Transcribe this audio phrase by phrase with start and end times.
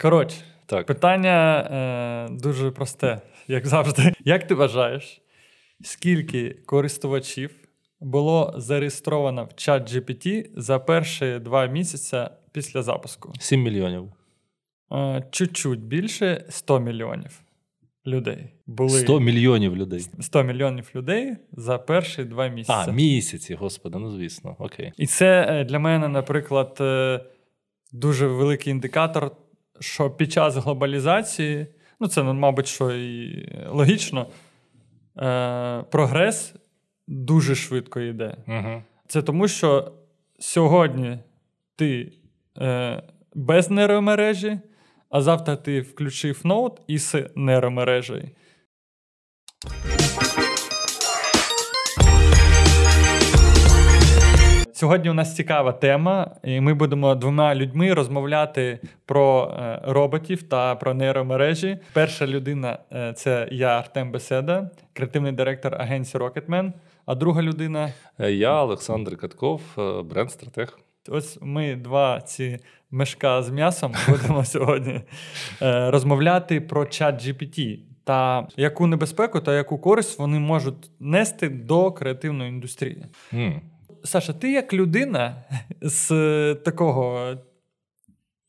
[0.00, 0.86] Коротше, Так.
[0.86, 1.60] питання
[2.30, 4.12] е, дуже просте, як завжди.
[4.24, 5.22] Як ти вважаєш,
[5.82, 7.54] скільки користувачів
[8.00, 12.18] було зареєстровано в чат GPT за перші два місяці
[12.52, 13.32] після запуску?
[13.38, 14.12] 7 мільйонів.
[14.92, 17.40] Е, чуть-чуть більше 100 мільйонів
[18.06, 18.52] людей.
[18.66, 20.06] Були 100 мільйонів людей.
[20.20, 22.90] 100 мільйонів людей за перші два місяці.
[22.90, 24.92] А, місяці, господи, ну звісно, окей.
[24.96, 27.20] І це е, для мене, наприклад, е,
[27.92, 29.30] дуже великий індикатор,
[29.80, 31.66] що під час глобалізації,
[32.00, 34.26] ну це, мабуть, що і логічно,
[35.18, 36.54] е, прогрес
[37.06, 38.36] дуже швидко йде.
[38.48, 38.82] Угу.
[39.06, 39.92] Це тому, що
[40.38, 41.18] сьогодні
[41.76, 42.12] ти
[42.58, 43.02] е,
[43.34, 44.58] без нейромережі,
[45.10, 48.28] а завтра ти включив ноут із нейромережею.
[54.76, 60.74] Сьогодні у нас цікава тема, і ми будемо двома людьми розмовляти про е, роботів та
[60.74, 61.78] про нейромережі.
[61.92, 66.72] Перша людина е, це я, Артем Беседа, креативний директор агенції Rocketman,
[67.06, 69.60] а друга людина Е, Я Олександр Катков,
[70.04, 70.78] бренд-стратег.
[71.08, 72.58] Ось ми два ці
[72.90, 75.00] мешка з м'ясом будемо сьогодні
[75.60, 82.50] розмовляти про чат GPT та яку небезпеку та яку користь вони можуть нести до креативної
[82.50, 83.04] індустрії.
[83.34, 83.60] М.
[84.06, 85.36] Саша, ти як людина
[85.82, 87.34] з е, такого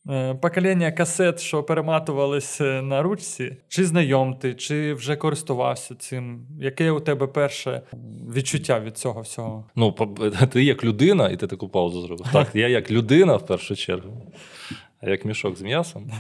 [0.10, 6.48] е, покоління касет, що перематувались е, на ручці, чи знайом ти, чи вже користувався цим?
[6.60, 7.82] Яке у тебе перше
[8.36, 9.66] відчуття від цього всього?
[9.76, 9.92] Ну,
[10.52, 12.28] ти як людина, і ти таку паузу зробив.
[12.34, 14.32] Так, я як людина в першу чергу,
[15.02, 16.12] а як мішок з м'ясом.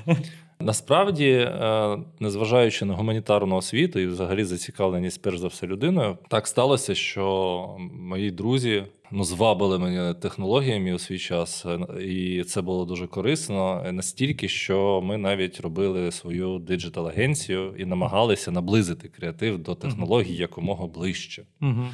[0.60, 6.96] Насправді, е, незважаючи на гуманітарну освіту і взагалі зацікавленість, перш за все, людиною, так сталося,
[6.96, 13.08] що мої друзі ну, звабили мене технологіями у свій час, е, і це було дуже
[13.08, 20.36] корисно е, настільки, що ми навіть робили свою диджитал-агенцію і намагалися наблизити креатив до технологій
[20.36, 21.44] якомога ближче.
[21.62, 21.86] Угу.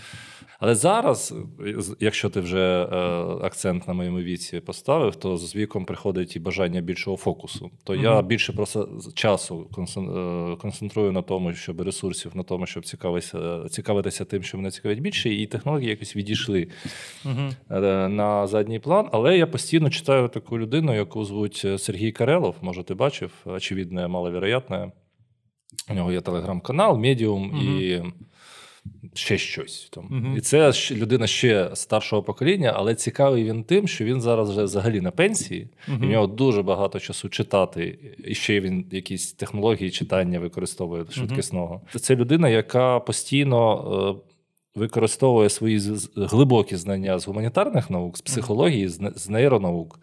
[0.64, 1.36] Але зараз,
[2.00, 2.96] якщо ти вже е,
[3.46, 7.72] акцент на моєму віці поставив, то з віком приходить і бажання більшого фокусу.
[7.84, 13.66] То я більше просто часу е, концентрую на тому, щоб ресурсів на тому, щоб цікавитися,
[13.70, 16.68] цікавитися тим, що мене цікавить більше, і технології якось відійшли
[17.26, 19.10] е, на задній план.
[19.12, 22.56] Але я постійно читаю таку людину, яку звуть Сергій Карелов.
[22.62, 24.92] Може, ти бачив, очевидне, маловероятне.
[25.90, 28.02] У нього є телеграм-канал, медіум і
[29.14, 29.90] ще щось.
[29.92, 30.08] Там.
[30.10, 30.38] Мгм.
[30.38, 35.02] І це людина ще старшого покоління, але цікавий він тим, що він зараз вже взагалі
[35.02, 38.00] на пенсії, і в нього дуже багато часу читати.
[38.26, 41.82] І ще він якісь технології читання використовує швидкісного.
[42.00, 44.20] Це людина, яка постійно.
[44.30, 44.30] е,
[44.76, 45.82] Використовує свої
[46.16, 50.00] глибокі знання з гуманітарних наук, з психології, з нейронаук,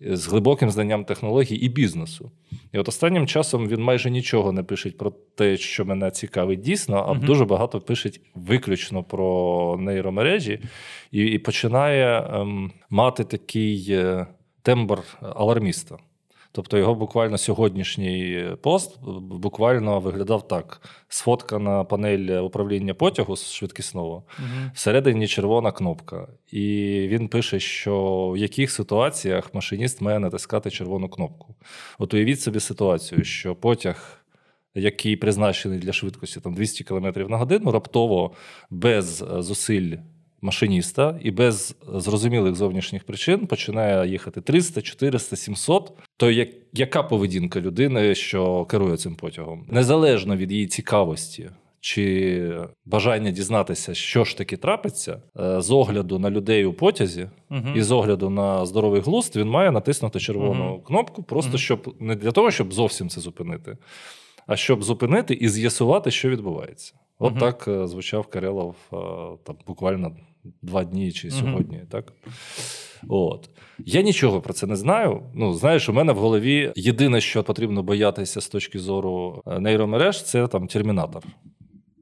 [0.00, 2.30] з глибоким знанням технологій і бізнесу.
[2.72, 7.04] І от останнім часом він майже нічого не пише про те, що мене цікавить дійсно,
[7.08, 7.26] а Мгм.
[7.26, 10.60] дуже багато пише виключно про нейромережі,
[11.12, 14.26] і, і починає ем, мати такий е,
[14.62, 15.96] тембр аларміста.
[16.56, 24.06] Тобто його буквально сьогоднішній пост буквально виглядав так: сфоткана панель управління потягу швидкісного,
[24.38, 24.70] Угу.
[24.74, 26.28] Всередині червона кнопка.
[26.52, 26.62] І
[27.08, 31.54] він пише, що в яких ситуаціях машиніст має натискати червону кнопку.
[31.98, 34.24] От уявіть собі ситуацію, що потяг,
[34.74, 38.32] який призначений для швидкості там, 200 км на годину, раптово
[38.70, 39.96] без е, зусиль
[40.46, 45.92] машиніста і без зрозумілих зовнішніх причин починає їхати 300, 400, 700.
[46.16, 49.66] То як, яка поведінка людини, що керує цим потягом?
[49.68, 52.52] Незалежно від її цікавості чи
[52.84, 57.68] бажання дізнатися, що ж таки трапиться, е, з огляду на людей у потязі Угу.
[57.74, 60.80] і з огляду на здоровий глузд, він має натиснути червону Мгм.
[60.80, 61.58] кнопку, просто Мгм.
[61.58, 63.76] щоб не для того, щоб зовсім це зупинити,
[64.46, 66.94] а щоб зупинити і з'ясувати, що відбувається.
[67.18, 68.96] От так е, звучав Карелов е,
[69.44, 70.16] там буквально
[70.62, 71.80] два дні чи сьогодні.
[71.90, 72.12] Так?
[73.08, 73.50] От.
[73.78, 75.22] Я нічого про це не знаю.
[75.34, 80.22] Ну, знаєш, у мене в голові єдине, що потрібно боятися з точки зору е, нейромереж,
[80.22, 81.22] це там термінатор.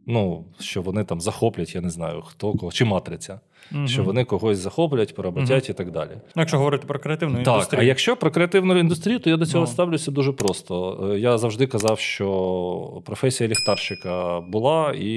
[0.06, 3.40] Ну, що вони там захоплять, я не знаю, хто кого, чи матриця,
[3.70, 3.88] Мгм.
[3.88, 6.10] що вони когось захоплять, поработять і так далі.
[6.14, 7.80] Ну, якщо говорити про креативну Так, індустрію.
[7.80, 9.70] а якщо про креативну індустрію, то я до цього Ну.
[9.70, 11.00] ставлюся дуже просто.
[11.14, 15.08] Е, Я завжди казав, що професія ліхтарщика була і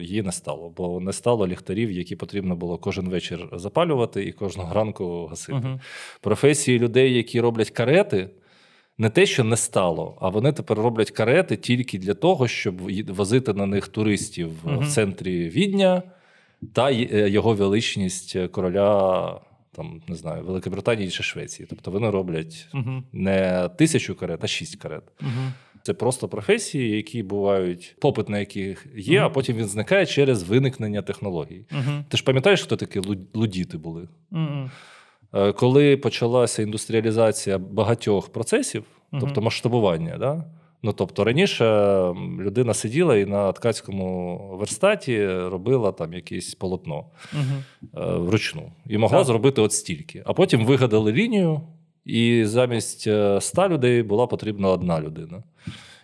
[0.00, 4.74] її не стало, бо не стало ліхтарів, які потрібно було кожен вечір запалювати і кожного
[4.74, 5.58] ранку гасити.
[5.58, 5.80] Мгм.
[6.20, 8.30] Професії людей, які роблять карети.
[8.98, 12.74] Не те, що не стало, а вони тепер роблять карети тільки для того, щоб
[13.08, 14.78] возити на них туристів Мгм.
[14.78, 16.02] в центрі Відня
[16.72, 19.40] та е, його величність короля
[19.72, 21.66] там не знаю, Великобританії чи Швеції.
[21.70, 23.02] Тобто вони роблять Угу.
[23.12, 25.02] не тисячу карет, а шість карет.
[25.20, 25.30] Угу.
[25.82, 29.26] Це просто професії, які бувають, попит на яких є, Мгм.
[29.26, 31.64] а потім він зникає через виникнення технологій.
[32.08, 33.00] Ти ж пам'ятаєш, хто такі
[33.34, 34.08] лудіти були?
[35.34, 38.84] Е, Коли почалася індустріалізація багатьох процесів,
[39.20, 40.44] тобто масштабування, да?
[40.82, 41.64] Ну тобто раніше
[42.40, 48.02] людина сиділа і на ткацькому верстаті робила там якесь полотно Угу.
[48.24, 49.26] вручну і могла Так.
[49.26, 50.22] зробити от стільки.
[50.26, 51.60] А потім вигадали лінію,
[52.04, 55.42] і замість е, 100 людей була потрібна одна людина.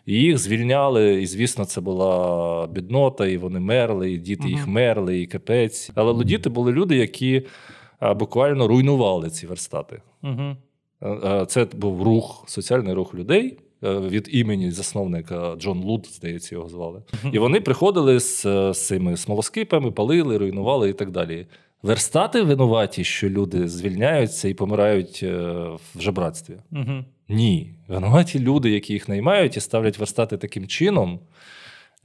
[0.07, 5.21] І їх звільняли, і звісно, це була біднота, і вони мерли, і діти їх мерли,
[5.21, 5.91] і капець.
[5.95, 7.47] Але лудіти були люди, які
[8.03, 10.03] е, буквально руйнували ці верстати.
[10.23, 10.57] Угу.
[11.47, 17.03] Це був рух, соціальний рух людей від імені засновника Джон Луд, здається, його звали.
[17.33, 21.47] І вони приходили з, е, з цими смолоскипами, палили, руйнували і так далі.
[21.83, 25.37] Верстати винуваті, що люди звільняються і помирають е,
[25.95, 26.55] в жебратстві.
[26.73, 27.05] Угу.
[27.29, 27.75] Ні.
[27.89, 31.21] Винуваті люди, які їх наймають і ставлять верстати таким чином,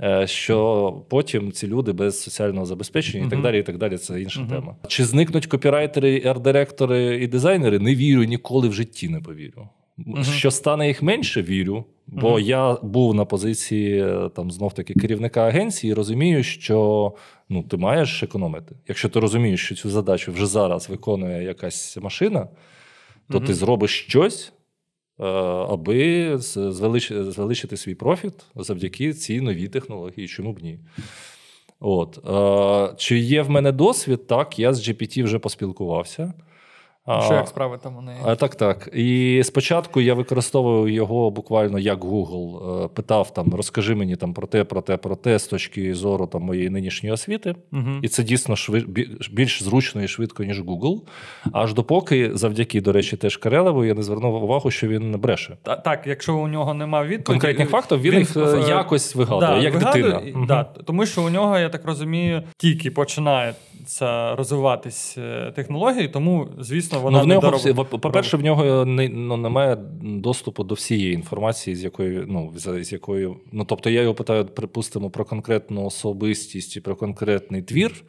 [0.01, 4.22] е, що потім ці люди без соціального забезпечення і так далі, і так далі, це
[4.22, 4.50] інша Мгм.
[4.50, 4.75] тема.
[4.88, 7.80] Чи зникнуть копірайтери, арт-директори і дизайнери?
[7.80, 9.69] Не вірю, ніколи в житті не повірю.
[9.97, 10.23] Мгм.
[10.23, 11.85] Що стане їх менше, вірю.
[12.07, 12.39] Бо Мгм.
[12.41, 17.11] я був на позиції е, там знов таки керівника агенції, і розумію, що
[17.49, 18.75] ну ти маєш економити.
[18.88, 22.47] Якщо ти розумієш, що цю задачу вже зараз виконує якась машина,
[23.29, 23.47] то Мгм.
[23.47, 24.53] ти зробиш щось,
[25.19, 25.23] е,
[25.69, 30.27] аби звеличити свій профіт завдяки цій новій технології.
[30.27, 30.79] Чому б ні?
[31.79, 32.19] От.
[32.91, 34.27] Е, Чи є в мене досвід?
[34.27, 36.33] Так, я з GPT вже поспілкувався.
[37.19, 38.17] А, Що як справи там у неї?
[38.25, 38.89] а, так, так.
[38.93, 42.83] І спочатку я використовував його буквально як Google.
[42.85, 46.27] Е, Питав там, розкажи мені там про те, про те, про те з точки зору
[46.27, 47.55] там, моєї нинішньої освіти.
[47.73, 47.89] Угу.
[48.01, 48.85] І це дійсно швид...
[49.31, 51.01] більш зручно і швидко, ніж Google.
[51.51, 55.57] Аж допоки, завдяки, до речі, теж Карелеву, я не звернув увагу, що він бреше.
[55.63, 57.23] Та, так, якщо у нього нема відповіді...
[57.23, 60.45] Конкретних фактів він, їх е, е, якось вигадує, як вигадує, дитина.
[60.47, 63.70] Да, тому що у нього, я так розумію, тільки починається
[64.38, 68.86] розвиватись е, технології, тому, звісно, вона Ну, в не нього, дороб- всі- по-перше, в нього
[68.86, 73.36] не, ну, немає доступу до всієї інформації, з якою, ну, з, з якою.
[73.51, 78.04] Ну, тобто я його питаю, припустимо, про конкретну особистість і про конкретний твір.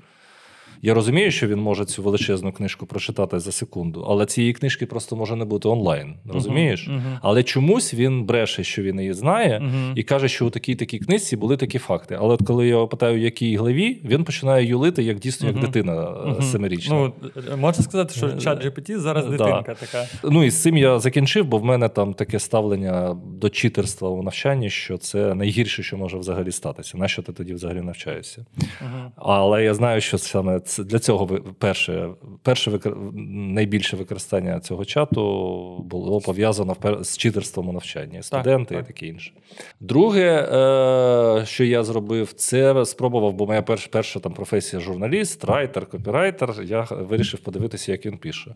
[0.84, 5.16] Я розумію, що він може цю величезну книжку прочитати за секунду, але цієї книжки просто
[5.16, 6.14] може не бути онлайн.
[6.32, 6.88] Розумієш?
[6.88, 7.18] Мгм, мгм.
[7.22, 9.92] Але чомусь він бреше, що він її знає, Мгм.
[9.96, 12.16] і каже, що у такій такій книжці були такі факти.
[12.20, 16.02] Але от коли я його питаю, якій главі, він починає юлити як дійсно як дитина
[16.02, 16.42] е, Мгм.
[16.42, 16.94] семирічна.
[16.94, 17.12] Ну,
[17.56, 19.30] можна сказати, що Е, чат GPT зараз да.
[19.30, 20.04] дитинка така.
[20.24, 24.22] Ну і з цим я закінчив, бо в мене там таке ставлення до читерства у
[24.22, 26.98] навчанні, що це найгірше, що може взагалі статися.
[26.98, 28.46] На що ти тоді взагалі навчаєшся?
[29.16, 31.26] Але я знаю, що саме це для цього
[31.58, 32.08] перше,
[32.42, 32.96] перше викр...
[33.14, 35.22] найбільше використання цього чату
[35.78, 38.84] було пов'язано з читерством у навчанні, студенти так.
[38.84, 39.32] і таке інше.
[39.80, 40.48] Друге,
[41.40, 46.54] е, що я зробив, це спробував, бо моя перша, перша там професія журналіст, райтер, копірайтер.
[46.64, 48.54] Я вирішив подивитися, як він пише.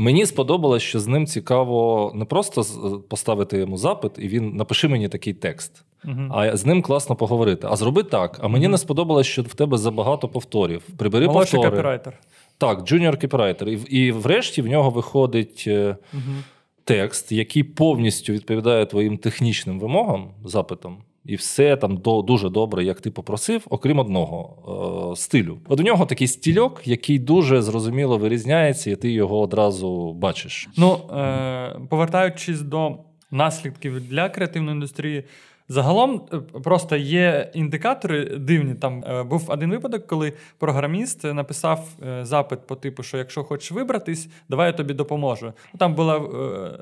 [0.00, 2.62] Мені сподобалось, що з ним цікаво не просто
[3.08, 6.32] поставити йому запит, і він напиши мені такий текст, Мгм.
[6.34, 7.66] а з ним класно поговорити.
[7.70, 8.38] А зроби так.
[8.42, 8.72] А мені Мгм.
[8.72, 10.82] не сподобалось, що в тебе забагато повторів.
[10.96, 11.76] Прибери Молодший повтори.
[11.76, 12.18] копірайтер.
[12.58, 13.68] Так, junior копірайтер.
[13.68, 15.64] І, і врешті в нього виходить
[16.12, 16.44] Мгм.
[16.84, 20.96] текст, який повністю відповідає твоїм технічним вимогам, запитам.
[21.30, 25.58] І все там до, дуже добре, як ти попросив, окрім одного е, стилю.
[25.68, 30.68] От у нього такий стильок, який дуже зрозуміло вирізняється, і ти його одразу бачиш.
[30.76, 32.96] Ну, е, повертаючись до
[33.30, 35.24] наслідків для креативної індустрії,
[35.70, 38.74] загалом е, просто є індикатори дивні.
[38.74, 43.72] Там е, був один випадок, коли програміст написав е, запит по типу, що якщо хочеш
[43.72, 45.52] вибратись, давай я тобі допоможу.
[45.78, 46.20] Там була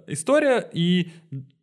[0.06, 1.06] історія, і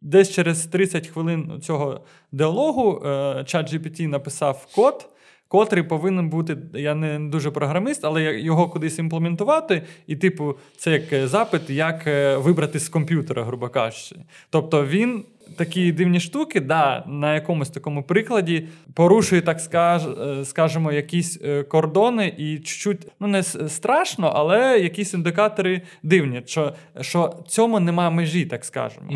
[0.02, 2.02] десь через 30 хвилин цього
[2.32, 5.10] діалогу е, ChatGPT написав код.
[5.48, 11.28] Котрий повинен бути, я не дуже програміст, але його кудись імплементувати, і, типу, це як
[11.28, 12.06] запит, як
[12.44, 14.16] вибрати з комп'ютера, грубо кажучи.
[14.50, 15.24] Тобто він
[15.58, 21.64] такі дивні штуки, да, на якомусь такому прикладі порушує, так скаж, е, скажемо, якісь е,
[21.64, 28.46] кордони, і чуть-чуть, ну не страшно, але якісь індикатори дивні, що, що цьому нема межі,
[28.46, 29.12] так скажемо.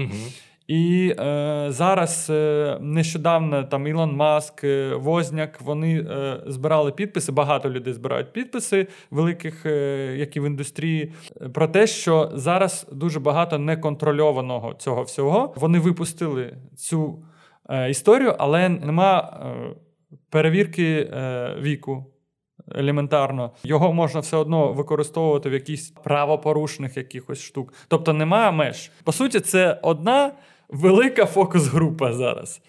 [0.69, 7.31] І е, зараз е, нещодавно там Ілон Маск, е, Возняк, вони е, збирали підписи.
[7.31, 9.71] Багато людей збирають підписи великих, е,
[10.17, 15.53] які в індустрії, е, про те, що зараз дуже багато неконтрольованого цього всього.
[15.55, 17.23] Вони випустили цю
[17.69, 19.39] е, історію, але нема
[20.29, 21.11] перевірки
[21.61, 22.05] віку
[22.75, 27.73] елементарно, його можна все одно використовувати в якихось правопорушних якихось штук.
[27.87, 28.91] Тобто немає меж.
[29.03, 30.31] По суті, це одна
[30.69, 32.61] велика фокус-група зараз.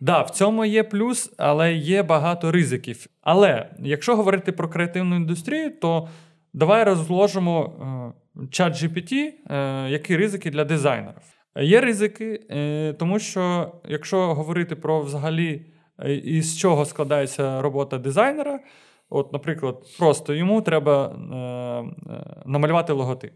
[0.00, 3.06] Да, в цьому є плюс, але є багато ризиків.
[3.22, 6.08] Але якщо говорити про креативну індустрію, то
[6.52, 7.72] давай розложимо
[8.36, 11.22] е, чат GPT, е, які ризики для дизайнерів.
[11.60, 15.66] Є ризики, е, тому що якщо говорити про взагалі
[15.98, 18.60] е, із чого складається робота дизайнера,
[19.10, 21.36] от, наприклад, просто йому треба е,
[22.12, 23.32] е, намалювати логотип.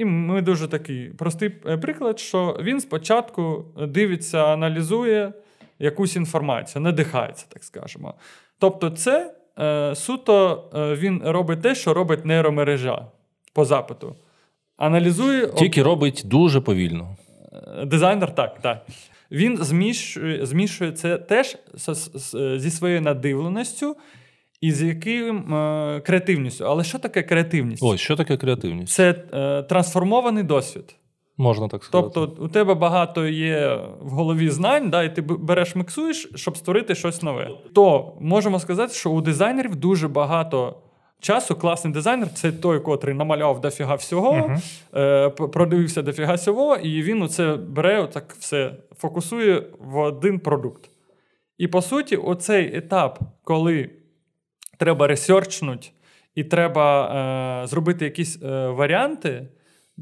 [0.00, 5.32] І ми дуже такий простий е, приклад, що він спочатку дивиться, аналізує
[5.78, 8.14] якусь інформацію, надихається, так скажемо.
[8.58, 13.06] Тобто, це е, суто е, він робить те, що робить нейромережа
[13.52, 14.16] по запиту.
[14.76, 17.16] Аналізує Тільки робить дуже повільно.
[17.52, 18.86] Е, Дизайнер так, так.
[19.30, 21.56] Він змішує, змішує це теж
[22.56, 23.96] зі своєю надивленістю
[24.60, 26.64] і з яким е, креативністю.
[26.64, 27.82] Але що таке креативність?
[27.82, 28.92] Ось, що таке креативність?
[28.92, 30.96] Це е, трансформований досвід.
[31.36, 32.10] Можна так сказати.
[32.14, 36.94] Тобто, у тебе багато є в голові знань, да, і ти береш, міксуєш, щоб створити
[36.94, 37.50] щось нове.
[37.74, 40.82] То можемо сказати, що у дизайнерів дуже багато
[41.20, 41.54] часу.
[41.54, 44.56] Класний дизайнер це той, котрий намалював дофіга всього, Мгм.
[44.96, 50.90] е, продивився дофіга всього, і він оце бере, отак все фокусує в один продукт.
[51.58, 53.90] І по суті, оцей етап, коли
[54.80, 55.88] треба ресерчнути
[56.34, 57.06] і треба
[57.62, 59.48] е, зробити якісь е, варіанти,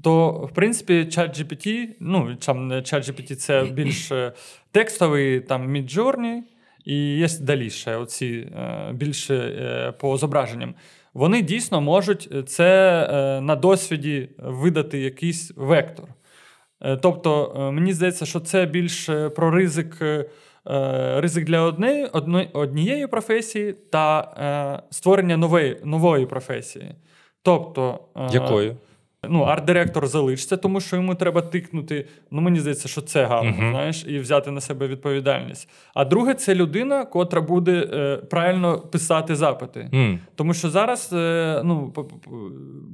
[0.04, 4.32] то, в принципі, ChatGPT, ну, там не ChatGPT це більш е,
[4.72, 6.38] текстовий, там Midjourney,
[6.84, 10.74] і є далі оці е, більше е, по зображенням.
[11.14, 16.08] Вони дійсно можуть це е, на досвіді видати якийсь вектор.
[16.80, 20.24] Е, Тобто, е, мені здається, що це більше про ризик, е, е,
[21.20, 26.94] ризик для одної- однієї професії та е, створення нової, нової професії.
[27.42, 28.76] Тобто, е, Якою?
[29.28, 32.06] ну, арт-директор залишиться, тому що йому треба тикнути.
[32.30, 33.70] Ну, мені здається, що це гарно, Мгм.
[33.70, 35.68] знаєш, і взяти на себе відповідальність.
[35.94, 39.90] А друге, це людина, котра буде е, правильно писати запити.
[39.94, 40.18] М.
[40.34, 41.92] Тому що зараз, е, ну,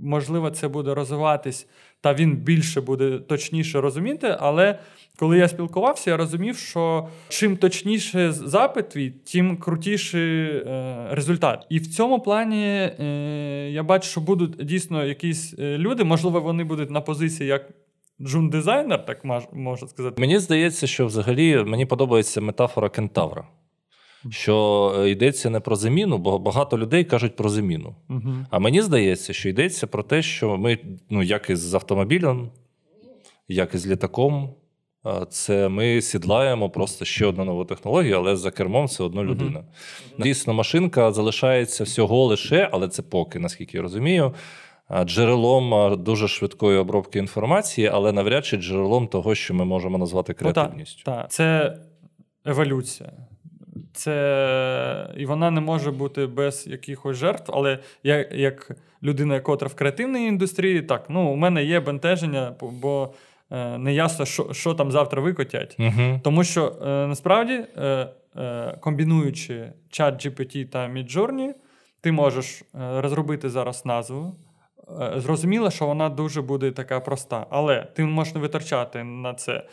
[0.02, 1.66] можливо, це буде розвиватись,
[2.00, 4.36] та він більше буде точніше розуміти.
[4.40, 4.78] Але
[5.18, 11.66] коли я спілкувався, я розумів, що чим точніше запит твій, тим крутіший е, результат.
[11.70, 16.64] І в цьому плані е, я бачу, що будуть дійсно якісь е, люди, можливо, вони
[16.64, 17.70] будуть на позиції як
[18.20, 20.20] джун-дизайнер, так мож- можна сказати.
[20.20, 23.48] Мені здається, що взагалі мені подобається метафора кентавра.
[24.30, 27.94] Що е, йдеться не про заміну, бо багато людей кажуть про заміну.
[28.10, 28.34] Угу.
[28.50, 30.78] А мені здається, що йдеться про те, що ми,
[31.10, 32.50] ну як і з автомобілем,
[33.48, 34.54] як і з літаком,
[35.30, 39.64] це ми сідлаємо просто ще одну нову технологію, але за кермом все одно людина.
[40.18, 44.34] Дійсно, машинка залишається всього лише, але це поки, наскільки я розумію,
[45.04, 50.52] джерелом дуже швидкої обробки інформації, але навряд чи джерелом того, що ми можемо назвати Ну,
[50.52, 51.12] так, креативністю.
[51.28, 51.76] Це
[52.44, 53.12] еволюція.
[53.92, 55.14] Це...
[55.16, 58.70] І вона не може бути без якихось жертв, але я, як
[59.02, 63.12] людина, котра в креативній індустрії, так, ну, у мене є бентеження, бо-
[63.54, 65.76] е, не ясно, що, що там завтра викотять.
[65.78, 66.20] Угу.
[66.24, 71.52] Тому що е, насправді, е, е, комбінуючи чат GPT та Midjourney,
[72.00, 72.64] ти можеш е,
[73.00, 74.36] розробити зараз назву.
[75.00, 79.64] Е, Зрозуміло, що вона дуже буде така проста, але ти можеш не витрачати на це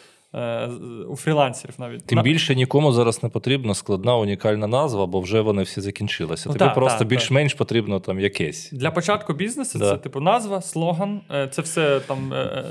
[1.10, 2.06] у фрілансерів навіть.
[2.06, 6.44] Тим більше нікому зараз не потрібна складна унікальна назва, бо вже вони всі закінчилися.
[6.50, 8.70] Ну, Тобі та, просто та, більш-менш потрібно там якесь.
[8.72, 9.92] Для початку бізнесу Да.
[9.92, 11.22] це типу назва, слоган.
[11.32, 12.64] е, Це все там е, е,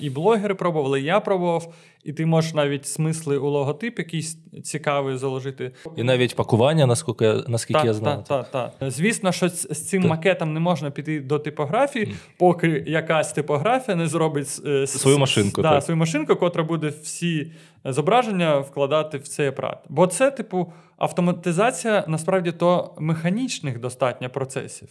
[0.00, 1.74] і блогери пробували, і я пробував.
[2.04, 5.72] І ти можеш навіть смисли у логотип якийсь цікавий заложити.
[5.96, 8.24] І навіть пакування, наскільки, наскільки я знаю.
[8.28, 8.90] Так, так, так.
[8.90, 10.10] Звісно, що з з цим Так.
[10.10, 15.62] макетом не можна піти до типографії, поки якась типографія не зробить е, Свою с- машинку,
[15.62, 17.52] Да, свою машинку, котра буде всі
[17.84, 19.78] зображення вкладати в цей апарат.
[19.88, 24.88] Бо це, типу, автоматизація насправді то механічних достатньо процесів.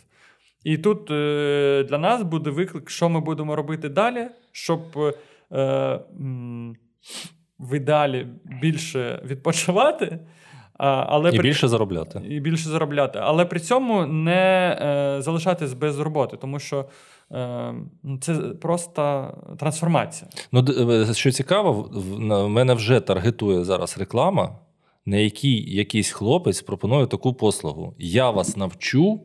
[0.64, 4.82] І тут е, для нас буде виклик, що ми будемо робити далі, щоб
[5.52, 5.60] е,
[6.20, 6.76] м,
[7.60, 8.28] в ідеалі
[8.62, 10.20] більше відпочивати.
[10.78, 12.22] Але І при- більше заробляти.
[12.30, 16.86] і більше заробляти, але при цьому не е, залишатись без роботи, тому що
[17.32, 20.30] е, ну, це просто трансформація.
[20.52, 20.66] Ну,
[21.10, 24.60] е, що цікаво, в- мене вже таргетує зараз реклама,
[25.06, 29.22] на якій якийсь хлопець пропонує таку послугу: Я вас навчу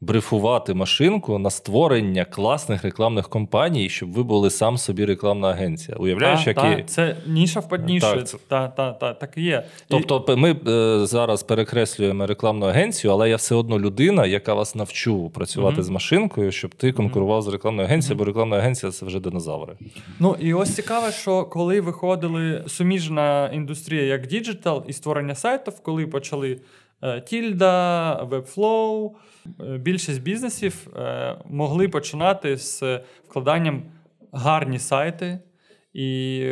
[0.00, 5.96] брифувати машинку на створення класних рекламних компаній, щоб ви були сам собі рекламна агенція.
[5.96, 7.68] Уявляєш, та, які та, це ніша в.
[8.00, 8.24] Так.
[8.48, 9.64] Та, та, та, так і є.
[9.88, 15.30] Тобто, ми е, зараз перекреслюємо рекламну агенцію, але я все одно людина, яка вас навчу
[15.30, 15.82] працювати Мгм.
[15.82, 19.74] з машинкою, щоб ти конкурував з рекламною агенцією, бо рекламна агенція це вже динозаври.
[20.18, 26.06] Ну і ось цікаве, що коли виходили суміжна індустрія як діджитал і створення сайтів, коли
[26.06, 26.58] почали
[27.02, 29.10] е, Tilda, Webflow,
[29.60, 33.82] е, більшість бізнесів е, могли починати з вкладанням
[34.32, 35.38] гарні сайти
[35.94, 36.46] і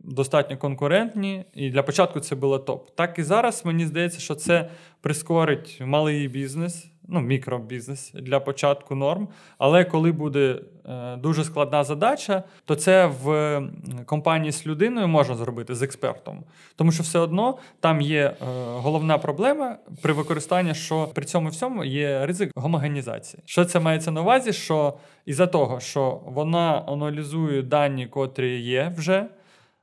[0.00, 1.44] достатньо конкурентні.
[1.54, 2.90] І для початку це було топ.
[2.96, 6.86] Так і зараз мені здається, що це прискорить малий бізнес.
[7.10, 9.28] Ну, мікробізнес для початку норм.
[9.58, 13.72] Але коли буде е, дуже складна задача, то це в м,
[14.06, 16.44] компанії з людиною можна зробити з експертом.
[16.76, 18.34] Тому що все одно там є е,
[18.74, 23.42] головна проблема при використанні, що при цьому всьому є ризик гомогенізації.
[23.46, 24.52] Що це мається на увазі?
[24.52, 24.94] Що
[25.26, 29.26] із-за того, що вона аналізує дані, котрі є вже.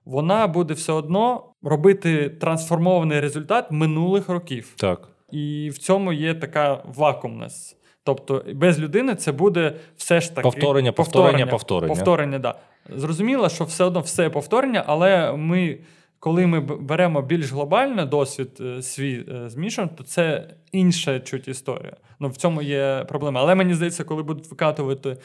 [0.05, 4.73] Вона буде все одно робити трансформований результат минулих років.
[4.75, 5.09] Так.
[5.31, 7.77] І в цьому є така вакуумність.
[8.03, 11.95] Тобто без людини це буде все ж таки Повторення, повторення, повторення.
[11.95, 12.55] Повторення, да.
[12.95, 15.77] Зрозуміло, що все одно все повторення, але ми,
[16.19, 21.93] коли ми беремо більш глобально досвід е, свій е, змішан, то це інша чуть історія.
[22.19, 23.41] Ну, в цьому є проблема.
[23.41, 25.17] Але мені здається, коли будуть викатувати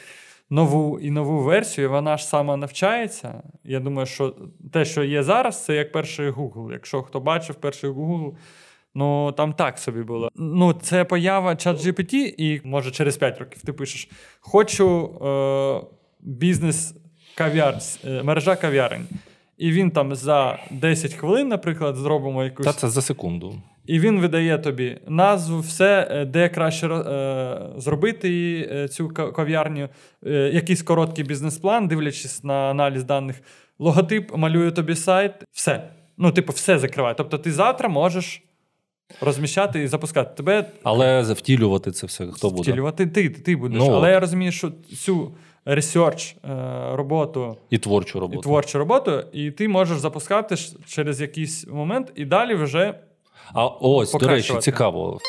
[0.49, 3.43] нову і нову версію, вона ж сама навчається.
[3.63, 4.35] Я думаю, що
[4.73, 6.71] те, що є зараз, це як перший Google.
[6.71, 8.31] Якщо хто бачив перший Google,
[8.95, 10.29] Ну, там так собі було.
[10.35, 15.87] Ну, це поява ChatGPT, і може через 5 років ти пишеш: Хочу е,
[16.19, 16.95] бізнес
[17.35, 19.07] кав'яр, е, мережа кав'ярень.
[19.57, 22.65] І він там за 10 хвилин, наприклад, зробимо якусь.
[22.65, 23.55] Та це за секунду.
[23.85, 29.89] І він видає тобі назву, все, е, де краще е, зробити е, цю кав'ярню,
[30.25, 33.41] е, якийсь короткий бізнес-план, дивлячись на аналіз даних.
[33.79, 35.89] Логотип малює тобі сайт, все.
[36.17, 37.15] Ну, типу, все закриває.
[37.15, 38.43] Тобто, ти завтра можеш
[39.21, 40.31] розміщати і запускати.
[40.35, 42.61] Тебе Але втілювати це все хто буде?
[42.61, 43.77] втілювати ти, ти будеш.
[43.79, 45.31] Ну, Але я розумію, що цю
[45.65, 46.35] research
[46.91, 48.39] роботу І творчу роботу.
[48.39, 50.55] і творчу роботу, і ти можеш запускати
[50.87, 52.93] через якийсь момент, і далі вже
[53.53, 55.19] А ось, до речі, цікаво.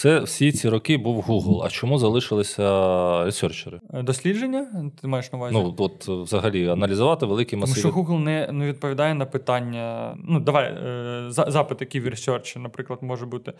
[0.00, 1.62] Все, всі ці роки був Google.
[1.64, 3.80] А чому залишилися ресерчери?
[3.94, 5.54] е, дослідження, ти маєш на увазі?
[5.54, 10.16] Ну, от е, взагалі аналізувати великі Тому що Google не, не відповідає на питання.
[10.24, 13.52] Ну, давай, е, за- запит, який в ресерчі, наприклад, може бути.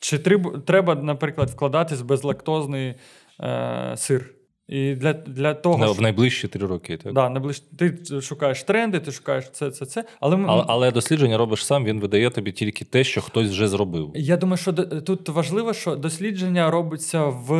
[0.00, 0.18] Чи
[0.66, 2.94] треба, наприклад, вкладатись в безлактозний
[3.40, 4.34] е, сир?
[4.68, 6.96] І для, для того, На- в найближчі три роки.
[6.96, 7.12] Так?
[7.12, 7.62] да, наближ...
[7.78, 10.04] ти шукаєш тренди, ти шукаєш це, це, це.
[10.20, 14.10] Але, Але, але дослідження робиш сам, він видає тобі тільки те, що хтось вже зробив.
[14.14, 17.52] я думаю, що тут важливо, що дослідження робиться в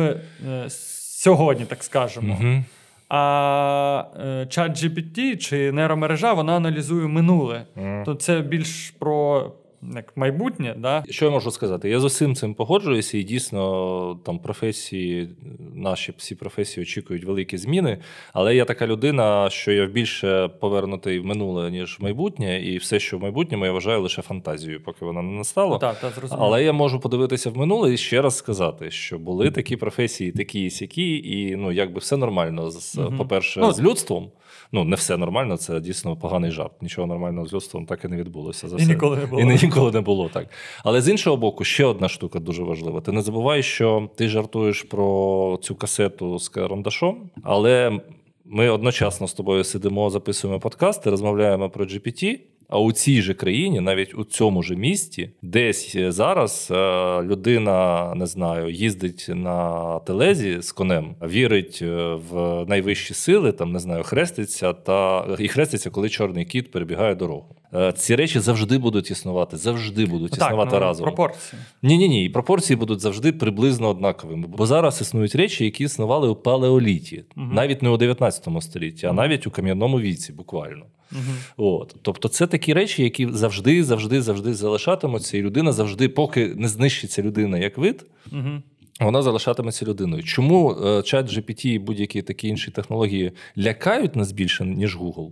[0.47, 2.37] е, сьогодні, так скажемо.
[2.41, 2.63] Угу.
[3.09, 7.65] А е, чат GPT чи нейромережа вона аналізує минуле.
[8.05, 9.51] То це більш про
[9.95, 11.03] як майбутнє, да?
[11.09, 11.89] Що я можу сказати?
[11.89, 15.29] Я з усім цим погоджуюся, і дійсно там професії,
[15.75, 17.97] наші всі професії очікують великі зміни.
[18.33, 22.99] Але я така людина, що я більше повернутий в минуле, ніж в майбутнє, і все,
[22.99, 25.77] що в майбутньому, я вважаю лише фантазією, поки вона не настала.
[25.77, 26.45] Так, так, зрозуміло.
[26.47, 30.65] Але я можу подивитися в минуле і ще раз сказати, що були такі професії, такі
[30.65, 32.71] і сякі, і ну якби все нормально.
[32.71, 33.17] З, Мгм.
[33.17, 34.31] По-перше, Ну, з людством.
[34.71, 36.81] Ну, не все нормально, це дійсно поганий жарт.
[36.81, 38.67] Нічого нормального з людством так і не відбулося.
[38.67, 38.87] За І все.
[38.87, 39.41] ніколи не було.
[39.41, 40.47] І ніколи не було так.
[40.83, 43.01] Але з іншого боку, ще одна штука дуже важлива.
[43.01, 47.99] Ти не забувай, що ти жартуєш про цю касету з карандашом, але
[48.45, 52.39] ми одночасно з тобою сидимо, записуємо подкасти, розмовляємо про GPT.
[52.69, 56.75] А у цій же країні, навіть у цьому ж місті, десь зараз е,
[57.23, 63.79] людина не знаю, їздить на телезі з конем, вірить е, в найвищі сили, там не
[63.79, 67.55] знаю, хреститься та і хреститься, коли чорний кіт перебігає дорогу.
[67.73, 71.03] Е, Ці речі завжди будуть існувати, завжди будуть Ну, так, існувати ну, разом.
[71.05, 71.61] пропорції.
[71.83, 72.29] Ні, ні, ні.
[72.29, 74.47] Пропорції будуть завжди приблизно однаковими.
[74.47, 77.53] Бо зараз існують речі, які існували у палеоліті, Мгм.
[77.55, 80.85] навіть не у 19 столітті, а навіть у кам'яному віці, буквально.
[81.11, 81.37] Мгм.
[81.57, 86.67] От, тобто, це такі речі, які завжди, завжди, завжди залишатимуться, і людина завжди, поки не
[86.67, 88.05] знищиться людина як вид.
[88.31, 88.63] Мгм.
[88.99, 90.23] Вона залишатиметься людиною.
[90.23, 95.31] Чому е, чат GPT і будь-які такі інші технології лякають нас більше, ніж Google?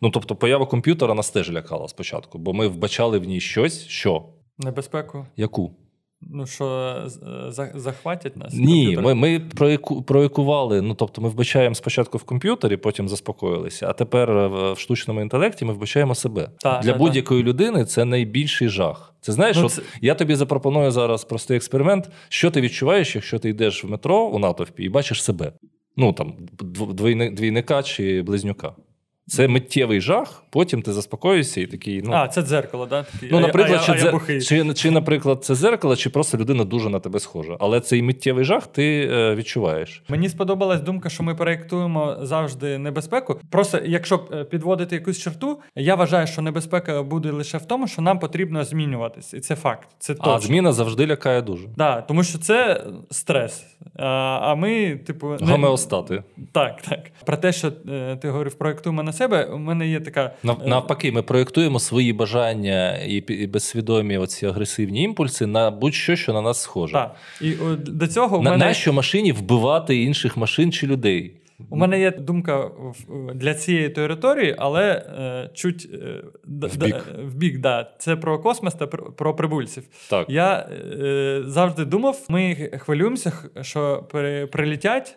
[0.00, 4.24] Ну тобто, поява комп'ютера нас теж лякала спочатку, бо ми вбачали в ній щось, що
[4.58, 5.26] Небезпеку.
[5.36, 5.74] яку?
[6.20, 6.96] Ну, що
[7.74, 8.54] захватять нас?
[8.54, 10.82] Ні, ми ми проєку, проєкували.
[10.82, 13.88] Ну, тобто, ми вбачаємо спочатку в комп'ютері, потім заспокоїлися.
[13.88, 16.50] А тепер в штучному інтелекті ми вбачаємо себе.
[16.58, 17.48] Так, Для так, будь-якої так.
[17.48, 19.14] людини це найбільший жах.
[19.20, 19.82] Це знаєш, ну, це...
[20.00, 22.10] я тобі запропоную зараз простий експеримент.
[22.28, 25.52] Що ти відчуваєш, якщо ти йдеш в метро у натовпі і бачиш себе?
[25.96, 26.34] Ну там
[27.32, 28.72] двійника чи близнюка.
[29.28, 32.02] Це миттєвий жах, потім ти заспокоїшся і такий.
[32.02, 32.12] ну...
[32.12, 33.02] А, це дзеркало, да?
[33.02, 36.64] Такий, ну, наприклад, а, чи, а, а чи, чи, наприклад, це дзеркало, чи просто людина
[36.64, 37.56] дуже на тебе схожа.
[37.60, 40.02] Але цей миттєвий жах ти е, відчуваєш.
[40.08, 43.40] Мені сподобалась думка, що ми проєктуємо завжди небезпеку.
[43.50, 48.02] Просто якщо е, підводити якусь черту, я вважаю, що небезпека буде лише в тому, що
[48.02, 49.36] нам потрібно змінюватися.
[49.36, 49.88] І це факт.
[49.98, 50.32] Це точно.
[50.32, 51.68] А зміна завжди лякає дуже.
[51.76, 53.64] Да, тому що це стрес.
[53.96, 55.52] А а ми, типу, не...
[55.52, 56.22] гомеостати.
[56.52, 57.00] Так, так.
[57.26, 59.44] Про те, що е, ти говорив, проєктуємо на себе.
[59.44, 65.46] У мене є така е, навпаки, ми проєктуємо свої бажання і, безсвідомі оці агресивні імпульси
[65.46, 66.92] на будь-що, що на нас схоже.
[66.92, 67.16] Так.
[67.40, 68.64] І до цього на мене...
[68.64, 71.34] нащо машині вбивати інших машин чи людей?
[71.70, 72.70] У мене є думка
[73.34, 77.58] для цієї території, але е, чуть е, в бік.
[77.58, 77.90] Да, да.
[77.98, 79.82] Це про космос та про, прибульців.
[80.10, 80.30] Так.
[80.30, 85.16] Я е, завжди думав, ми хвилюємося, що при, прилетять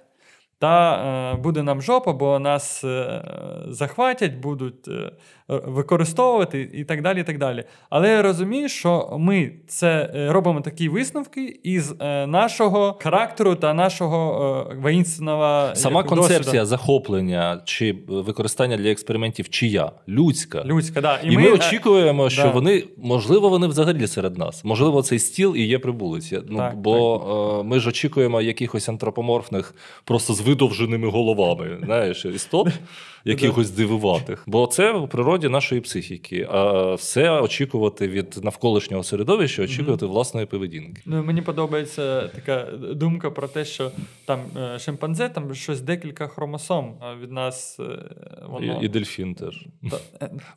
[0.62, 0.96] та
[1.34, 3.24] е, буде нам жопа, бо нас е,
[3.68, 5.12] захватять, будуть е,
[5.52, 7.22] використовувати і так далі.
[7.22, 7.64] і так далі.
[7.90, 11.96] Але я розумію, що ми це робимо такі висновки із
[12.28, 16.66] нашого характеру та нашого воїнственного Сама концепція досвіду.
[16.66, 19.92] захоплення чи використання для експериментів чия?
[20.08, 20.64] Людська.
[20.66, 21.20] Людська, да.
[21.24, 22.50] І, і ми, ми очікуємо, що да.
[22.50, 24.66] вони, можливо, вони взагалі серед нас.
[24.66, 26.34] Можливо, цей стіл і є прибулець.
[26.48, 27.18] Ну, так, Бо
[27.58, 27.66] так.
[27.66, 32.68] ми ж очікуємо якихось антропоморфних, просто з видовженими головами, знаєш, істот
[33.26, 34.44] якихось дивуватих.
[34.48, 36.48] Бо це в природі нашої психіки.
[36.52, 41.02] А все очікувати від навколишнього середовища, очікувати власної поведінки.
[41.06, 43.92] Ну мені подобається така думка про те, що
[44.26, 47.84] там е, шимпанзе там щось декілька хромосом від нас е,
[48.50, 49.66] воно і, і дельфін теж.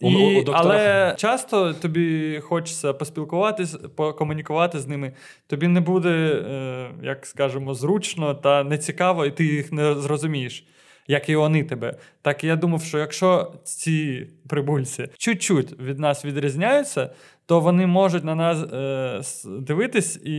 [0.01, 5.13] І, у, у Але часто тобі хочеться поспілкуватись, покомунікувати з ними.
[5.47, 10.65] Тобі не буде, е, як скажемо, зручно та нецікаво, і ти їх не зрозумієш
[11.07, 11.97] як і вони тебе.
[12.23, 17.11] Так я думав, що якщо ці прибульці чуть-чуть від нас відрізняються,
[17.47, 19.21] то вони можуть на нас е,
[19.61, 20.39] дивитись і,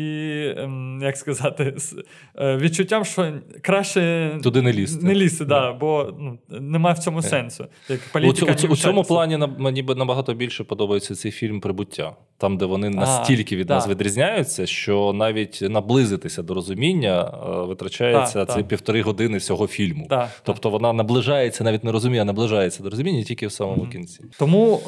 [0.57, 0.69] е,
[1.01, 1.95] як сказати, з
[2.35, 5.05] е, відчуттям, що краще туди не лізти.
[5.05, 7.21] Не лізти, да, бо ну, немає в цьому е.
[7.21, 7.65] сенсу.
[7.89, 12.57] Як політика У, у, у цьому плані мені набагато більше подобається цей фільм Прибуття, там,
[12.57, 13.75] де вони настільки від да.
[13.75, 20.07] нас відрізняються, що навіть наблизитися до розуміння е, витрачається це півтори години всього фільму.
[20.43, 23.91] Тобто вона наближається, навіть не розуміє, а наближається до розуміння тільки в самому mm-hmm.
[23.91, 24.23] кінці.
[24.39, 24.79] Тому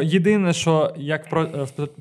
[0.00, 1.46] е, єдине, що як про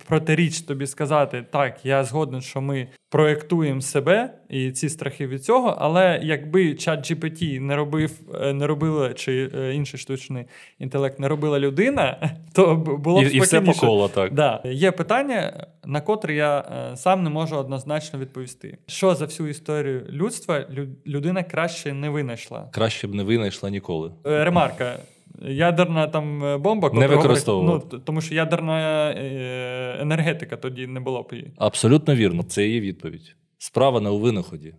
[0.08, 5.76] протиріч тобі сказати, так, я згоден, що ми проєктуємо себе і ці страхи від цього,
[5.80, 10.46] але якби чат GPT не робив, е, не робила, чи е, інший штучний
[10.80, 14.34] інтелект не робила людина, то було б І, і все по колу, так.
[14.34, 14.62] Да.
[14.66, 18.78] Є питання, на котре я е, сам не можу однозначно відповісти.
[18.88, 20.66] Що за всю історію людства
[21.06, 22.70] людина краще не винайшла?
[22.72, 24.12] Краще б не винайшла ніколи.
[24.24, 25.00] Ремарка.
[25.42, 27.88] Ядерна там е, бомба, не використовувати.
[27.92, 31.54] Ну, тому що ядерна е, енергетика тоді не було б її.
[31.58, 33.36] Абсолютно вірно, це її відповідь.
[33.58, 34.76] Справа не у винаході.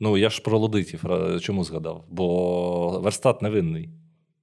[0.00, 1.04] Ну, я ж про лудитів
[1.40, 2.04] чому згадав?
[2.08, 3.88] Бо верстат невинний.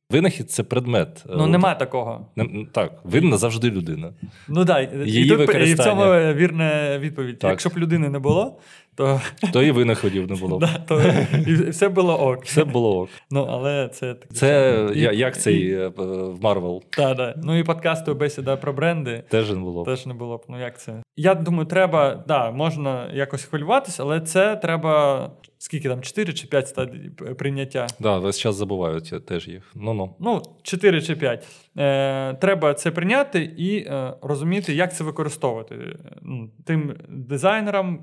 [0.09, 1.25] Винахід це предмет.
[1.29, 2.27] Ну, нема такого.
[2.35, 4.13] Не, так, винна завжди людина.
[4.47, 5.25] Ну так, Її
[5.65, 6.03] і, і в цьому
[6.33, 7.39] вірна відповідь.
[7.39, 7.51] Так.
[7.51, 8.59] Якщо б людини не було,
[8.95, 9.21] то
[9.53, 10.57] То і винаходів не було.
[10.57, 11.01] Да, то
[11.47, 12.45] І все було ок.
[12.45, 13.09] Все було ок.
[13.31, 16.83] Ну, але це Це і, як цей і, е, в Марвел.
[16.89, 17.35] Так, так.
[17.43, 19.23] Ну і подкасту бесіда про бренди.
[19.29, 19.83] Теж не було.
[19.83, 20.45] Теж не було б.
[20.49, 21.03] Ну як це?
[21.15, 25.31] Я думаю, треба, да, можна якось хвилюватися, але це треба.
[25.57, 27.87] Скільки там, 4 чи 5 стадій прийняття?
[27.87, 29.71] Так, да, весь час забувають теж їх.
[29.75, 30.15] Ну-ну.
[30.19, 31.47] Ну, 4 чи 5.
[31.77, 35.75] Е, Треба це прийняти і е, розуміти, як це використовувати
[36.21, 37.99] ну, тим дизайнерам,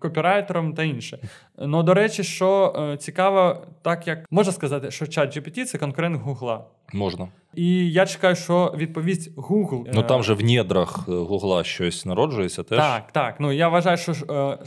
[0.00, 1.18] копірайтерам та інше.
[1.58, 6.22] Ну, до речі, що е, цікаво, так як можна сказати, що чат GPT– це конкурент
[6.22, 6.64] Гугла.
[6.92, 7.28] Можна.
[7.56, 9.84] І я чекаю, що відповість Google.
[9.94, 12.62] Ну там же в недрах Гугла щось народжується.
[12.62, 12.78] теж.
[12.78, 13.34] Так, так.
[13.40, 14.58] Ну я вважаю, що е,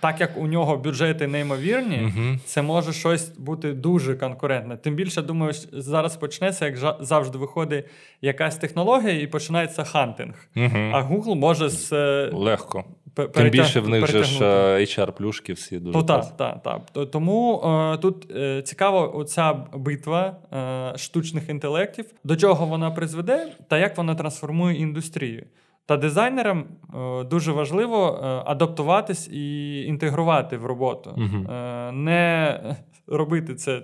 [0.00, 2.38] так як у нього бюджети неймовірні, угу.
[2.44, 4.76] це може щось бути дуже конкурентне.
[4.76, 7.84] Тим більше, думаю, зараз почнеться, як завжди виходить
[8.22, 10.34] якась технологія і починається хантинг.
[10.56, 10.90] Угу.
[10.92, 12.84] А Google може з е, легко.
[13.32, 14.44] Тим більше в них же ж
[14.78, 15.98] HR-плюшки всі дуже.
[15.98, 17.10] Ну, так, так, так.
[17.10, 23.78] Тому е, тут е, цікава оця битва е, штучних інтелектів, до чого вона призведе, та
[23.78, 25.46] як вона трансформує індустрію.
[25.86, 31.20] Та дизайнерам е, дуже важливо е, адаптуватись і інтегрувати в роботу.
[31.20, 32.60] Е, не
[33.06, 33.82] робити це,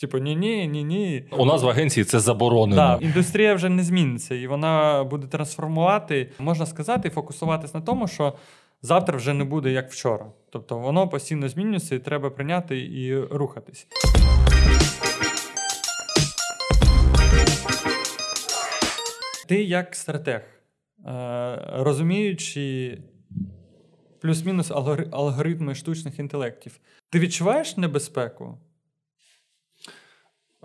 [0.00, 1.24] типу, ні-ні, ні-ні.
[1.38, 2.98] У нас в агенції це заборонено.
[3.00, 8.32] Да, індустрія вже не зміниться, і вона буде трансформувати, можна сказати, фокусуватись на тому, що
[8.82, 10.26] завтра вже не буде як вчора.
[10.50, 13.86] Тобто воно постійно змінюється, і треба прийняти і рухатись.
[19.48, 20.42] Ти як стратег,
[21.06, 22.98] е, розуміючи
[24.20, 24.70] плюс-мінус
[25.10, 28.58] алгоритми штучних інтелектів, ти відчуваєш небезпеку?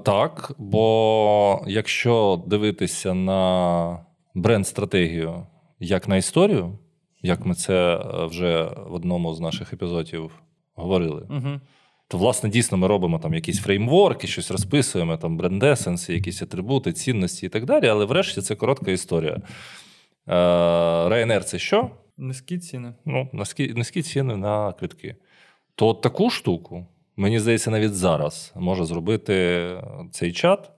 [0.05, 5.47] Так, бо якщо дивитися на бренд-стратегію
[5.79, 6.79] як на історію,
[7.21, 10.31] як ми це е, вже в одному з наших епізодів
[10.75, 11.59] говорили, Угу.
[12.07, 17.45] то власне дійсно ми робимо там якісь фреймворки, щось розписуємо, там бренд-есенси, якісь атрибути, цінності
[17.45, 17.87] і так далі.
[17.87, 19.37] Але врешті це коротка історія.
[20.27, 20.33] Е,
[21.07, 21.89] Ryanair– це що?
[22.17, 22.93] Низькі ціни.
[23.05, 25.15] Ну, низькі, низькі ціни на квитки.
[25.75, 29.67] То от таку штуку, мені здається, навіть зараз може зробити
[30.11, 30.71] цей чат,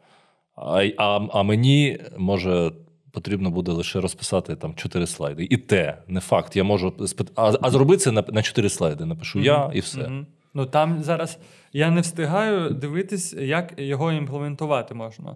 [0.55, 2.71] а, а, а мені може.
[3.19, 5.47] Потрібно буде лише розписати там чотири слайди.
[5.49, 6.55] І те, не факт.
[6.55, 7.31] Я можу спит...
[7.35, 9.05] а, а зробити це на, на чотири слайди.
[9.05, 9.99] Напишу я і все.
[9.99, 10.27] мгм.
[10.53, 11.37] Ну там зараз
[11.73, 15.35] я не встигаю дивитись, як його імплементувати можна.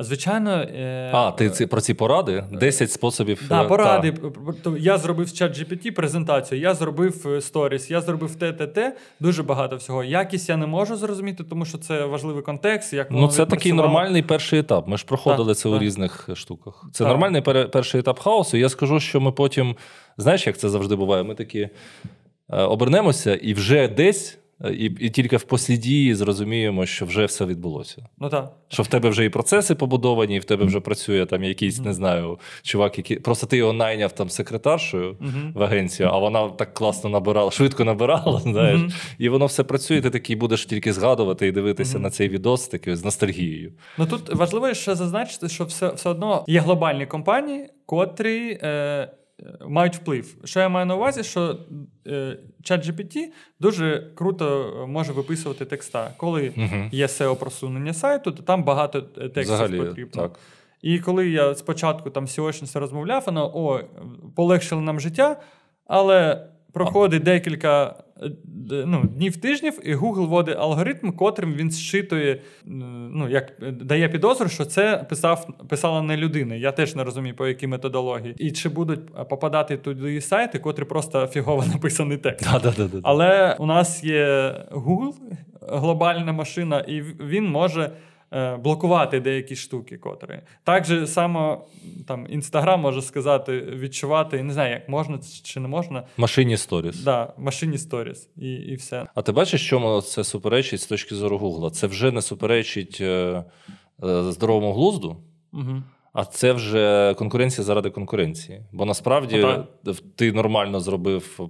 [0.00, 1.10] Звичайно, е...
[1.12, 2.44] А, ти ці, про ці поради?
[2.52, 3.42] 10 способів.
[3.48, 4.12] Да, е, поради.
[4.62, 4.70] та.
[4.78, 8.96] Я зробив з чат GPT презентацію, я зробив е, сторіс, я зробив те, те, те.
[9.20, 10.04] Дуже багато всього.
[10.04, 12.92] Якість я не можу зрозуміти, тому що це важливий контекст.
[12.92, 14.88] Як Ну, це такий нормальний перший етап.
[14.88, 16.84] Ми ж проходили Так, це у різних штуках.
[16.92, 17.08] Це Так.
[17.08, 18.56] нормальний перший етап хаосу.
[18.56, 19.76] Я скажу, що ми потім,
[20.16, 21.68] знаєш, як це завжди буває, ми такі
[22.48, 28.06] обернемося і вже десь, і, і тільки в послідії зрозуміємо, що вже все відбулося.
[28.18, 28.52] Ну так.
[28.68, 31.92] Що в тебе вже і процеси побудовані, і в тебе вже працює там якийсь, не
[31.94, 33.16] знаю, чувак, який.
[33.18, 35.52] Просто ти його найняв там секретаршою Мгм.
[35.54, 38.92] в агенцію, а вона так класно набирала, швидко набирала, знаєш, Мгм.
[39.18, 40.00] і воно все працює.
[40.00, 43.72] Ти такий будеш тільки згадувати і дивитися на цей відос таки з ностальгією.
[43.98, 49.10] Ну тут важливо ще зазначити, що все, все одно є глобальні компанії, котрі е, е,
[49.68, 50.36] мають вплив.
[50.44, 51.58] Що я маю на увазі, що
[52.06, 53.16] е, ChatGPT
[53.60, 56.10] дуже круто може виписувати текста.
[56.16, 56.52] Коли
[56.92, 60.22] є SEO просунення сайту, то там багато е, текстів Взагалі, потрібно.
[60.22, 60.38] так.
[60.82, 63.80] І коли я спочатку там SEOшниця розмовляв, воно о,
[64.36, 65.40] полегшило нам життя,
[65.86, 68.07] але проходить декілька е, д-
[68.70, 72.40] ну, днів тижнів, і Google вводить алгоритм, котрим він зчитує, е,
[73.12, 76.54] ну, як е, дає підозру, що це писав, писала не людина.
[76.54, 78.34] Я теж не розумію, по якій методології.
[78.38, 82.52] І чи будуть е, попадати туди сайти, котрі просто фігово написаний текст.
[82.52, 83.00] Да-да-да-да.
[83.02, 85.12] Але у нас є Google,
[85.68, 87.90] глобальна машина, і він може е,
[88.60, 90.40] блокувати деякі штуки, котрі.
[90.64, 91.66] Так же само
[92.06, 96.02] там Інстаграм може сказати, відчувати, не знаю, як можна чи не можна.
[96.16, 97.02] Машині сторіс.
[97.02, 99.06] Да, машині сторіс і, і все.
[99.14, 101.70] А ти бачиш, чому це суперечить з точки зору Гугла?
[101.70, 103.44] Це вже не суперечить е,
[104.04, 105.16] е, здоровому глузду,
[105.52, 105.82] Угу.
[106.18, 108.60] А це вже конкуренція заради конкуренції.
[108.72, 109.46] Бо насправді
[109.84, 111.48] Ну, ти нормально зробив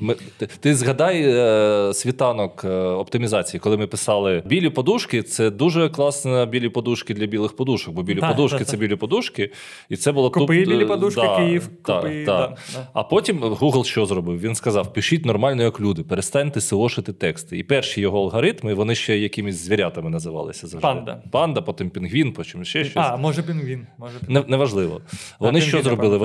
[0.00, 5.88] Ми, ти, ти згадай е, світанок е, оптимізації, коли ми писали білі подушки, це дуже
[5.88, 8.80] класно білі подушки для білих подушок, бо білі Так, подушки так, це так.
[8.80, 9.50] білі подушки,
[9.88, 12.24] і це було Купи тут, білі е, подушки, да, Київ, купи.
[12.26, 12.88] Да, да.
[12.92, 14.40] А потім Google що зробив?
[14.40, 17.58] Він сказав: пишіть нормально, як люди, перестаньте сеошити тексти.
[17.58, 20.82] І перші його алгоритми, вони ще якимись звірятами називалися завжди.
[20.82, 21.22] Панда.
[21.32, 23.04] Панда, потім пінгвін, потім ще щось.
[23.06, 23.86] А, може пінгвін.
[24.28, 25.00] Не, неважливо.
[25.40, 26.16] Вони що зробили?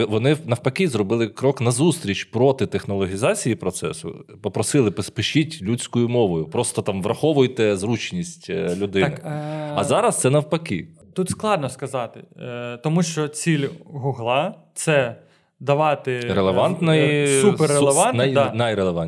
[0.00, 4.24] Е, Вони навпаки зробили крок назустріч проти технологізації процесу.
[4.42, 6.44] Попросили «Пис- пишіть людською мовою.
[6.46, 9.10] Просто там враховуйте зручність е, людини.
[9.10, 10.88] Так, е, А зараз це навпаки.
[11.14, 15.16] Тут складно сказати, е, тому що ціль Гугла це
[15.60, 18.32] давати Релевантний, суперрелевантний.
[18.32, 18.52] най, да.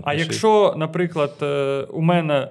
[0.05, 1.33] А якщо, наприклад,
[1.93, 2.49] у мене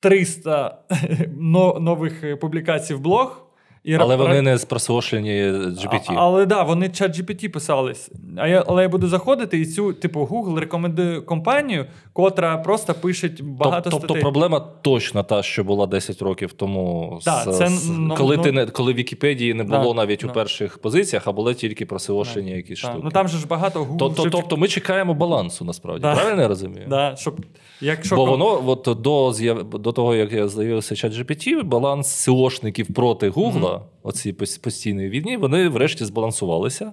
[0.00, 0.78] 300
[1.80, 3.47] нових публікацій в блог,
[3.84, 6.04] і Але ра- вони не спросошлені GPT.
[6.08, 8.10] А, але да, вони чат GPT писались.
[8.36, 13.30] А я, але я буду заходити і цю, типу, Google рекомендує компанію, котра просто пише
[13.42, 14.22] багато тобто статей.
[14.22, 18.42] проблема точно та, що була 10 років тому, Так, з- це, з- ну, коли ну-
[18.42, 20.26] ти не коли Вікіпедії не було Да, навіть да.
[20.28, 23.04] у перших позиціях, а були тільки просилошені якісь Так, штуки.
[23.04, 23.96] Ну там же ж багато Google.
[23.98, 26.02] Тобто, вже- тобто ми чекаємо балансу насправді.
[26.02, 26.14] Да.
[26.14, 26.86] Правильно я розумію?
[26.88, 27.40] да, щоб,
[27.80, 29.32] якщо Бо воно от до,
[29.78, 33.28] до того, як з'явився чат GPT, баланс SEOшників проти
[33.72, 36.92] Гугла, оці пос- постійної війни, вони врешті збалансувалися.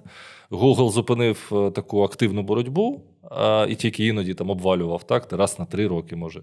[0.50, 5.64] Google зупинив е, таку активну боротьбу а, і тільки іноді там обвалював так, раз на
[5.64, 6.42] три роки, може.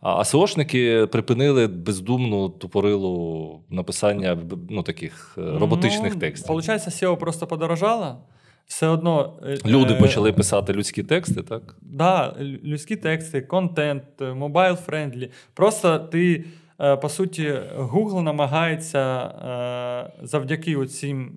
[0.00, 4.38] А SEO шники припинили бездумну тупорилу написання
[4.70, 6.46] ну, таких е, роботичних ну, текстів.
[6.48, 8.16] Получається, SEO просто подорожало.
[8.66, 9.32] все одно.
[9.46, 11.76] е, Люди е, почали писати людські тексти, так?
[11.82, 15.30] Да, людські тексти, контент, mobile friendly.
[15.54, 16.44] Просто ти,
[17.02, 18.98] по суті, Google намагається
[20.20, 21.32] е, завдяки цим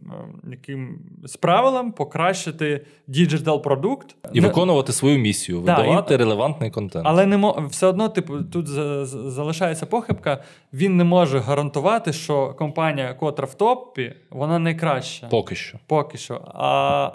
[0.51, 0.99] яким
[1.35, 4.15] правилам покращити діджитал продукт.
[4.33, 7.05] І Не- виконувати свою місію, Да, видавати і- релевантний контент.
[7.07, 7.67] Але не мо...
[7.69, 10.43] все одно, типу, тут за- за- залишається похибка.
[10.73, 15.27] Він не може гарантувати, що компанія, котра в топі, вона найкраща.
[15.27, 15.77] Поки що.
[15.87, 16.41] Поки що.
[16.53, 16.67] А,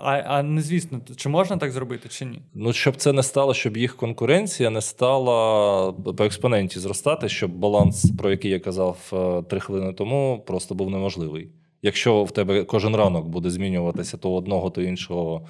[0.02, 2.42] а, а не звісно, чи можна так зробити, чи ні?
[2.54, 8.11] Ну, щоб це не стало, щоб їх конкуренція не стала по експоненті зростати, щоб баланс,
[8.18, 11.48] про який я казав е, три хвилини тому, просто був неможливий.
[11.82, 15.46] Якщо в тебе кожен ранок буде змінюватися то одного, то іншого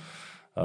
[0.56, 0.62] е,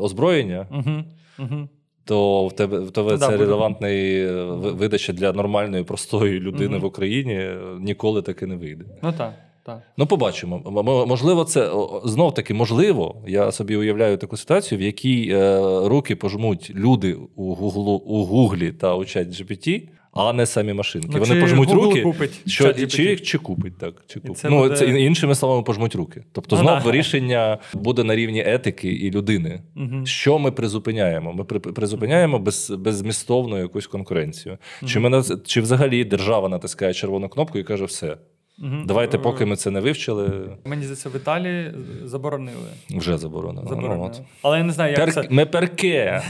[0.00, 1.04] озброєння, Угу.
[1.38, 1.68] Угу.
[2.04, 6.70] то в тебе в тебе Ну, да, це релевантний е, видача для нормальної, простої людини
[6.70, 6.80] Мгм.
[6.80, 8.84] в Україні е, ніколи таки не вийде.
[9.02, 9.34] Ну так,
[9.66, 9.82] так.
[9.96, 10.62] Ну, побачимо.
[11.08, 11.72] Можливо, це
[12.04, 13.22] знов таки можливо.
[13.26, 18.72] Я собі уявляю таку ситуацію, в якій е, руки пожмуть люди у Гуглу у Гуглі
[18.72, 19.88] та у чат GPT,
[20.18, 21.08] а не самі машинки.
[21.12, 23.94] Ну, Вони чи пожмуть Google руки, купить що чи, чи, чи купить так.
[24.06, 24.38] Чи купить.
[24.38, 26.24] це ну буде- це іншими словами пожмуть руки.
[26.32, 26.90] Тобто, Ну, знов да.
[26.90, 29.62] рішення буде на рівні етики і людини.
[29.76, 30.06] Угу.
[30.06, 31.32] Що ми призупиняємо?
[31.32, 34.58] Ми при- призупиняємо без, безмістовну якусь конкуренцію.
[34.86, 38.16] Чи, ми, наз- чи взагалі держава натискає червону кнопку і каже, все,
[38.62, 38.76] Угу.
[38.84, 42.68] давайте, поки ми це не вивчили, Мені здається, в Італії заборонили.
[42.90, 43.70] вже заборонено.
[43.70, 44.20] Ну, от.
[44.42, 45.14] Але я не знаю, як Пер...
[45.14, 45.26] це.
[45.30, 46.22] Ми перке.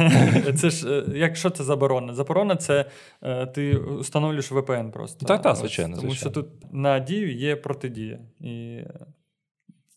[0.56, 2.14] Це ж е, як що це заборона?
[2.14, 2.84] Заборона це
[3.22, 5.26] е, ти встановлюєш VPN просто.
[5.26, 6.32] Так, так, звичайно, Тому звичайно.
[6.32, 8.18] що тут на дію є протидія.
[8.40, 9.06] І е,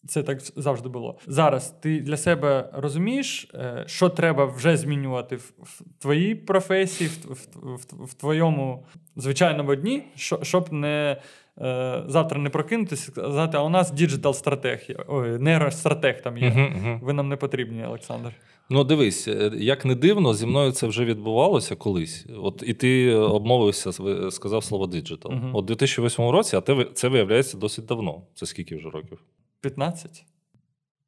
[0.07, 1.17] це так завжди було.
[1.27, 7.33] Зараз ти для себе розумієш, е, що треба вже змінювати в, в твоїй професії, в,
[7.33, 10.03] в, в, в твоєму звичайному дні,
[10.41, 11.17] щоб не.
[11.57, 14.95] Е, Завтра не прокинутися сказати, а у нас діджитал стратег, є.
[15.07, 16.49] ой, нейростратег там є.
[16.49, 16.99] Мгм.
[17.03, 18.31] Ви нам не потрібні, Олександр.
[18.69, 22.25] Ну, дивись, е, як не дивно, зі мною це вже відбувалося колись.
[22.37, 23.91] От і ти обмовився,
[24.31, 25.31] сказав слово диджитал.
[25.31, 25.55] Мгм.
[25.55, 28.21] От у 2008 році, а те це виявляється досить давно.
[28.35, 29.19] Це скільки вже років?
[29.61, 30.25] 15?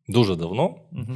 [0.08, 0.76] Дуже давно.
[0.92, 1.14] Угу.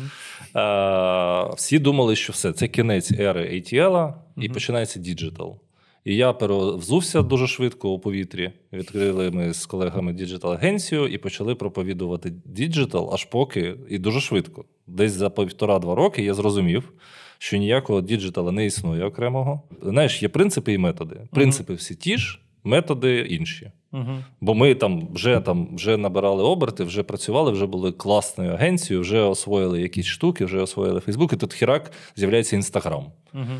[0.61, 5.59] Е, всі думали, що все, це кінець ери ATL, і починається діджитал.
[6.07, 8.51] І я перевзувся дуже швидко у повітрі.
[8.73, 14.65] Відкрили ми з колегами діджитал-агенцію і почали проповідувати діджитал, аж поки, і дуже швидко.
[14.87, 16.93] Десь за півтора-два роки я зрозумів,
[17.37, 19.61] що ніякого діджитала не існує окремого.
[19.83, 21.15] Знаєш, є принципи і методи.
[21.31, 23.71] Принципи всі ті ж, методи інші.
[23.93, 24.17] Угу.
[24.41, 29.19] Бо ми там вже там вже набирали оберти, вже працювали, вже були класною агенцією, вже
[29.19, 33.05] освоїли якісь штуки, вже освоїли Фейсбук, і тут хірак з'являється Інстаграм.
[33.33, 33.53] Угу.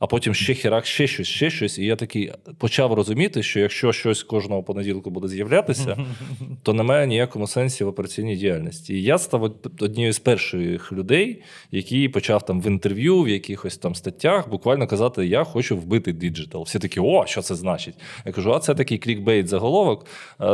[0.00, 1.78] А потім ще хірак, ще щось, ще щось.
[1.78, 5.96] І я такий почав розуміти, що якщо щось кожного понеділку буде з'являтися,
[6.62, 8.94] то немає ніякому сенсі в операційній діяльності.
[8.94, 13.94] І я став однією з перших людей, які почав там в інтерв'ю, в якихось там
[13.94, 16.62] статтях буквально казати: Я хочу вбити діджитал.
[16.62, 17.94] Всі такі, о, що це значить?
[18.26, 20.06] Я кажу, а це такий клікбейт заголовок.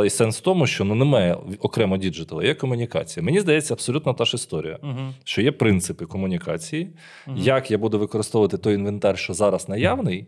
[0.05, 3.23] І сенс в тому, що ну немає окремо діджитала, є комунікація.
[3.23, 4.79] Мені здається, абсолютно та ж історія.
[5.23, 6.89] Що є принципи комунікації,
[7.35, 10.25] як я буду використовувати той інвентар, що зараз наявний,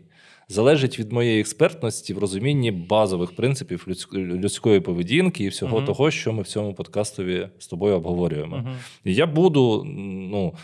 [0.48, 5.86] залежить від моєї експертності в розумінні базових принципів людської поведінки і всього Мгм.
[5.86, 8.76] того, що ми в цьому подкастові з тобою обговорюємо.
[9.04, 9.84] І я буду,
[10.30, 10.54] ну.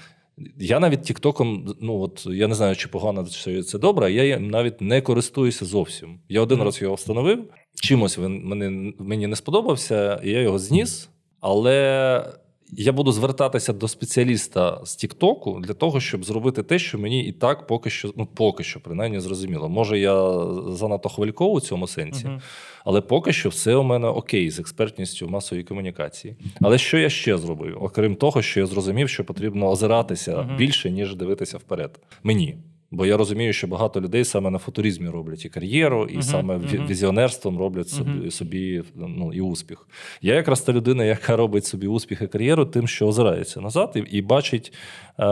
[0.58, 4.80] Я навіть Тіктоком, ну от я не знаю, чи погано чи це добре, я навіть
[4.80, 6.20] не користуюся зовсім.
[6.28, 6.64] Я один Мгм.
[6.66, 7.44] раз його встановив.
[7.74, 11.08] Чимось він мені, мені не сподобався, і я його зніс.
[11.40, 12.24] Але
[12.72, 17.32] я буду звертатися до спеціаліста з Тіктоку для того, щоб зробити те, що мені і
[17.32, 19.68] так поки що, ну поки що, принаймні, зрозуміло.
[19.68, 22.40] Може, я занадто хвилько у цьому сенсі, Угу.
[22.84, 26.36] але поки що все у мене окей з експертністю в масовій комунікації.
[26.60, 27.78] Але що я ще зробив?
[27.80, 30.56] Окрім того, що я зрозумів, що потрібно озиратися Мгм.
[30.56, 32.00] більше, ніж дивитися вперед.
[32.22, 32.56] Мені.
[32.96, 36.56] Бо я розумію, що багато людей саме на футуризмі роблять і кар'єру, і Мгм, саме
[36.56, 36.86] мгм.
[36.86, 38.30] візіонерством роблять собі, Мгм.
[38.30, 39.88] собі ну, і успіх.
[40.22, 43.98] Я якраз та людина, яка робить собі успіх і кар'єру, тим, що озирається назад і,
[43.98, 45.22] і бачить е,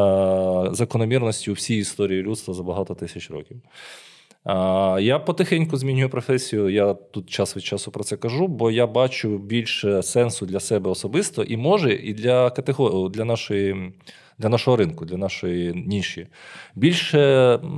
[0.73, 3.57] закономірності у всій історії людства за багато тисяч років.
[5.01, 6.69] Я потихеньку змінюю професію.
[6.69, 10.91] Я тут час від часу про це кажу, бо я бачу більше сенсу для себе
[10.91, 13.93] особисто і може, і для категорії для нашої.
[14.39, 16.27] Для нашого ринку, для нашої ніші,
[16.75, 17.21] більше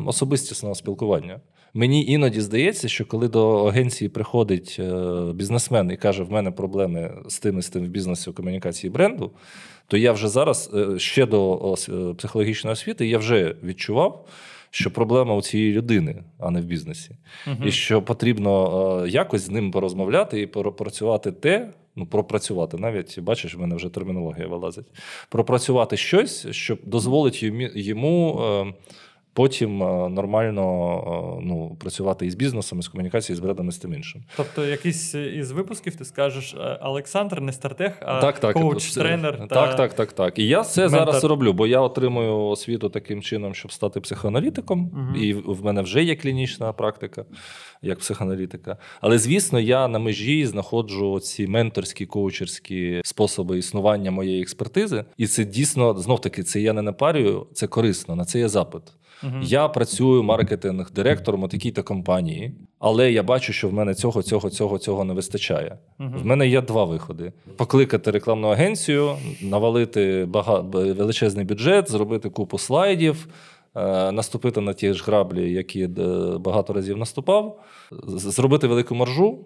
[0.06, 1.40] особистісного спілкування.
[1.76, 4.92] Мені іноді здається, що коли до агенції приходить е,
[5.34, 8.90] бізнесмен і каже, в мене проблеми з тим і з тим в бізнесі у комунікації
[8.90, 9.30] бренду,
[9.86, 14.26] то я вже зараз е, ще до е, психологічної освіти я вже відчував,
[14.70, 17.10] що проблема у цієї людини, а не в бізнесі.
[17.64, 23.60] І що потрібно якось з ним порозмовляти і пропрацювати те, Ну, пропрацювати навіть бачиш, в
[23.60, 24.86] мене вже термінологія вилазить.
[25.28, 27.42] Пропрацювати щось, що дозволить
[27.74, 28.74] йому е,
[29.36, 30.64] потім е, нормально
[31.38, 34.22] е, ну, працювати із бізнесом, із комунікацією, з брендом і з тим іншим.
[34.36, 39.38] Тобто, якийсь із випусків ти скажеш е, Олександр, не стартех, а так, так, коуч, тренер.
[39.38, 40.38] Так, та так, так, так.
[40.38, 40.98] І я це ментор.
[40.98, 45.16] зараз роблю, бо я отримую освіту таким чином, щоб стати психоаналітиком, Угу.
[45.16, 47.24] і в мене вже є клінічна практика
[47.82, 48.76] як психоаналітика.
[49.00, 55.44] Але звісно, я на межі знаходжу ці менторські коучерські способи існування моєї експертизи, і це
[55.44, 58.16] дійсно знов таки це я не напарюю, це корисно.
[58.16, 58.82] На це є запит.
[59.22, 59.32] Угу.
[59.42, 64.78] Я працюю маркетинг-директором у такій-то компанії, але я бачу, що в мене цього, цього, цього,
[64.78, 65.78] цього не вистачає.
[66.00, 66.12] Угу.
[66.22, 70.60] В мене є два виходи: покликати рекламну агенцію, навалити бага...
[70.70, 73.28] величезний бюджет, зробити купу слайдів.
[73.76, 75.88] е, Наступити на ті ж граблі, які е,
[76.40, 77.60] багато разів наступав,
[78.06, 79.38] зробити велику маржу,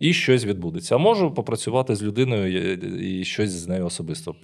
[0.00, 0.98] і щось відбудеться.
[0.98, 2.72] Можу попрацювати з людиною
[3.20, 4.34] і- щось з нею особисто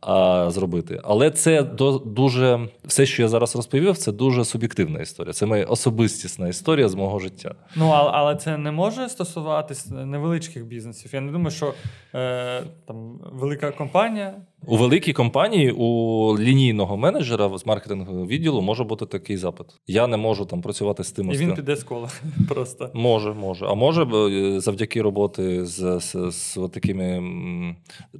[0.00, 1.00] а, зробити.
[1.04, 5.32] Але це до, дуже все, що я зараз розповів, це дуже суб'єктивна історія.
[5.32, 7.54] Це моя особистісна історія з мого життя.
[7.76, 11.10] Ну, але це не може стосуватись невеличких бізнесів.
[11.14, 11.74] Я не думаю, що
[12.14, 14.34] е, там велика компанія.
[14.66, 19.66] У великій компанії у лінійного менеджера з маркетингового відділу може бути такий запит.
[19.86, 21.32] Я не можу там працювати з тим.
[21.32, 22.10] І він піде з кола
[22.48, 22.90] просто.
[22.94, 23.66] Може, може.
[23.66, 27.22] А може е, завдяки роботи з, з, з от такими.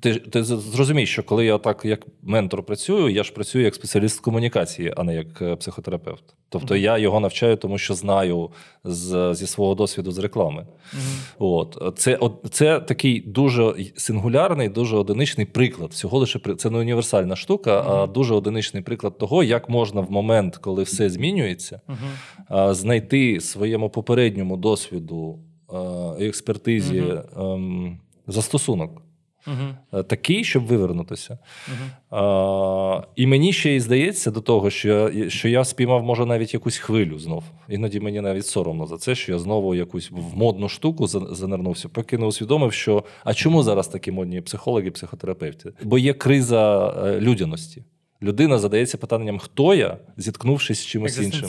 [0.00, 4.16] Ти, ти зрозумієш, що коли я так як ментор працюю, я ж працюю як спеціаліст
[4.16, 6.24] з комунікації, а не як е, психотерапевт.
[6.54, 8.50] Тобто я його навчаю, тому що знаю
[8.84, 10.66] з, зі свого досвіду з реклами.
[11.38, 15.90] От це, от, це такий дуже сингулярний, дуже одиничний приклад.
[15.90, 20.56] Всього лише це не універсальна штука, а дуже одиничний приклад того, як можна в момент,
[20.56, 21.80] коли все змінюється,
[22.70, 25.38] знайти своєму попередньому досвіду
[26.20, 27.04] і експертизі
[27.36, 29.02] ем, застосунок.
[29.92, 31.38] Е, Такий, щоб вивернутися.
[31.68, 31.90] Мгм.
[32.20, 36.54] А, і мені ще й здається до того, що я, що я спіймав, може, навіть
[36.54, 37.44] якусь хвилю знов.
[37.68, 41.88] Іноді мені навіть соромно за це, що я знову якусь в модну штуку за- занирнувся,
[41.88, 45.72] поки не усвідомив, що а чому зараз такі модні психологи, психотерапевти?
[45.82, 47.84] Бо є криза е, людяності.
[48.24, 51.48] Людина задається питанням, хто я, зіткнувшись з чимось іншим.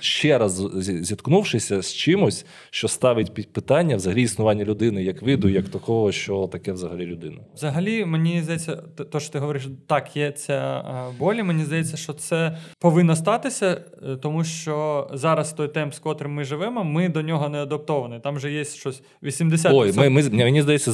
[0.00, 0.68] Ще раз
[1.02, 6.48] зіткнувшися з чимось, що ставить під питання взагалі існування людини як виду, як такого, що
[6.52, 7.36] таке взагалі людина.
[7.54, 8.76] Взагалі, мені здається,
[9.12, 11.42] то, що ти говориш, так, є ця е, болі.
[11.42, 16.44] Мені здається, що це повинно статися, е, тому що зараз той темп, з котрим ми
[16.44, 18.20] живемо, ми до нього не адаптовані.
[18.20, 19.70] Там же є щось 80%.
[19.72, 20.92] Ой, ми, ми, мені здається,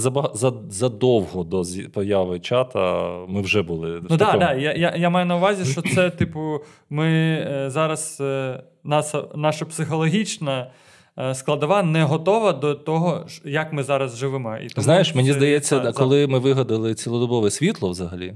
[0.68, 4.00] задовго до появи чата ми вже були.
[4.02, 4.40] Ну так, такому.
[4.40, 9.24] да, я, я, я маю на увазі, що це, типу, ми е, зараз е, наша,
[9.34, 10.70] наша психологічна
[11.18, 14.56] е, складова не готова до того, як ми зараз живемо.
[14.56, 18.34] І тому Знаєш, мені здається, та, коли ми вигадали цілодобове світло взагалі.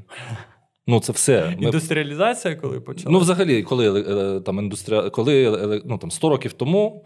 [0.87, 1.57] Ну, це все.
[1.59, 1.65] Ми...
[1.65, 3.11] індустріалізація, коли почалася.
[3.11, 7.05] Ну, взагалі, коли там індустрія, коли ну, там 100 років тому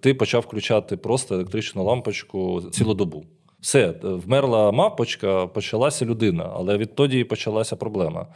[0.00, 3.24] ти почав включати просто електричну лампочку цілодобу.
[3.60, 8.26] Все, вмерла мавпочка, почалася людина, але відтоді почалася проблема.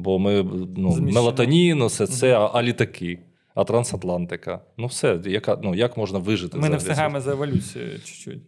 [0.00, 0.42] Бо ми
[0.76, 1.12] ну, Зміщено.
[1.12, 3.18] мелатонін, все це, а, а літаки,
[3.54, 4.60] а трансатлантика.
[4.76, 6.58] Ну, все, яка, ну, як можна вижити?
[6.58, 8.42] Ми не встигаємо за еволюцією чуть-чуть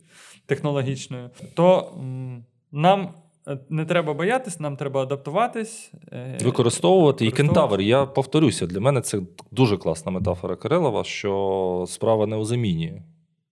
[0.46, 1.30] технологічною.
[1.54, 3.08] То м, нам
[3.48, 5.92] е, не треба боятись, нам треба адаптуватись.
[6.12, 7.80] е, Використовувати і кентавр.
[7.80, 9.20] Я повторюся, для мене це
[9.50, 13.02] дуже класна метафора Кирилова, що справа не у заміні,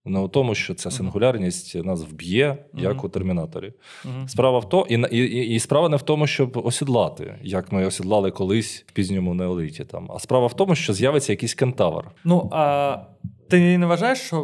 [0.09, 3.73] не у тому, що ця сингулярність нас вб'є, як у термінаторі.
[4.27, 7.85] Справа в то, і, і, і, і справа не в тому, щоб осідлати, як ми
[7.85, 9.85] осідлали колись в пізньому неоліті.
[9.85, 10.11] Там.
[10.15, 12.03] А справа в тому, що з'явиться якийсь кентавр.
[12.23, 12.97] Ну, а
[13.49, 14.37] ти не вважаєш, що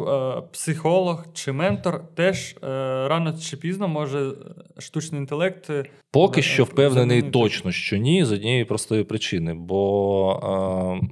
[0.46, 2.66] е, психолог чи ментор теж е,
[3.08, 4.32] рано чи пізно може е,
[4.80, 5.70] штучний інтелект.
[5.70, 7.30] е, Поки Е, що впевнений замінити.
[7.38, 11.08] точно, що ні, з однієї простої причини, бо е,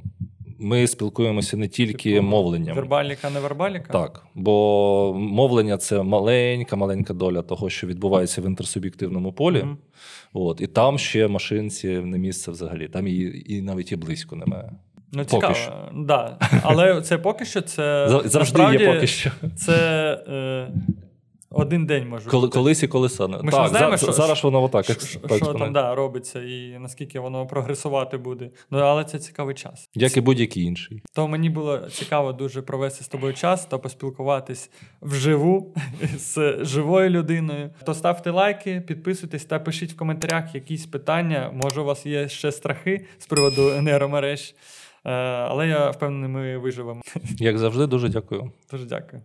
[0.59, 2.77] ми спілкуємося не тільки типу, мовленням.
[2.77, 3.93] Вербаліка, не вербаліка?
[3.93, 9.59] Так, бо мовлення це маленька, маленька доля того, що відбувається в інтерсуб'єктивному полі.
[9.59, 9.79] Мгм.
[10.33, 12.89] От, і там ще машинці не місце взагалі.
[12.89, 14.73] Там і, і навіть і близько немає.
[15.13, 15.55] Ну, Поки цікаво.
[15.55, 15.73] що.
[15.95, 16.39] Да.
[16.63, 19.31] Але це поки що це Завжди насправді, є поки що.
[19.57, 19.75] Це
[20.29, 20.69] е,
[21.55, 22.59] один день може Коли, бути.
[22.59, 23.27] колись і колеса.
[23.27, 24.85] Ми ж так, не знаємо, за- що- зараз воно отак.
[24.85, 28.51] Що, так, що там да, робиться і наскільки воно прогресувати буде.
[28.71, 29.89] Ну, але це цікавий час.
[29.95, 31.03] Як і будь-який інший.
[31.13, 34.71] То мені було цікаво дуже провести з тобою час та поспілкуватись
[35.03, 35.75] вживу
[36.19, 37.71] з живою людиною.
[37.87, 41.51] То ставте лайки, підписуйтесь та пишіть в коментарях якісь питання.
[41.55, 44.55] Може, у вас є ще страхи з приводу нейромереж.
[45.07, 47.01] Е, Але я впевнений, ми виживемо.
[47.39, 48.51] Як завжди, дуже дякую.
[48.71, 49.23] Дуже дякую.